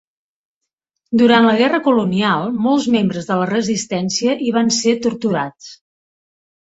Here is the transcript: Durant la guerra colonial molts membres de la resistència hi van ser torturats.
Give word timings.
Durant 1.21 1.43
la 1.47 1.51
guerra 1.59 1.79
colonial 1.87 2.49
molts 2.67 2.87
membres 2.95 3.27
de 3.31 3.37
la 3.41 3.49
resistència 3.51 4.33
hi 4.47 4.55
van 4.57 4.73
ser 4.79 4.95
torturats. 5.05 5.69